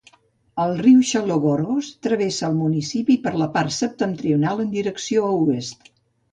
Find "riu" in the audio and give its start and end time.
0.85-1.03